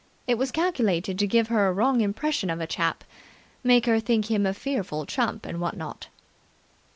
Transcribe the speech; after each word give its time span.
It 0.25 0.33
was 0.39 0.49
calculated 0.49 1.19
to 1.19 1.27
give 1.27 1.49
her 1.49 1.67
a 1.67 1.71
wrong 1.71 2.01
impression 2.01 2.49
of 2.49 2.59
a 2.59 2.65
chap 2.65 3.03
make 3.63 3.85
her 3.85 3.99
think 3.99 4.31
him 4.31 4.47
a 4.47 4.53
fearful 4.55 5.05
chump 5.05 5.45
and 5.45 5.61
what 5.61 5.77
not! 5.77 6.07